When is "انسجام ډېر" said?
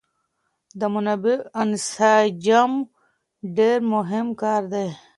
1.61-3.77